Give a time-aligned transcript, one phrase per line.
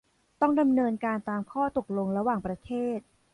[0.41, 2.99] ต้องดำเนินการตามข้อตกลงระหว่างประเทศ